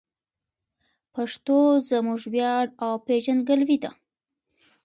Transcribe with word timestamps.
پښتو 1.13 1.57
زموږ 1.89 2.21
ویاړ 2.33 2.65
او 2.85 2.93
پېژندګلوي 3.07 3.77
ده. 3.83 3.91